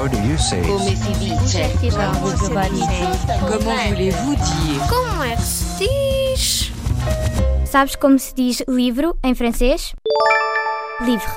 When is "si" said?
0.96-1.12